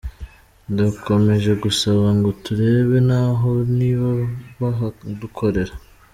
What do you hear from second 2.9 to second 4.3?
naho niba